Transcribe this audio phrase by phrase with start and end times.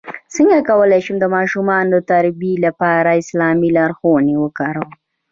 [0.35, 4.91] څنګه کولی شم د ماشومانو د تربیې لپاره اسلامي لارښوونې وکاروم